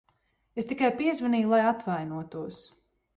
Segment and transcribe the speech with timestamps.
[0.61, 2.59] Es tikai piezvanīju, lai atvainotos.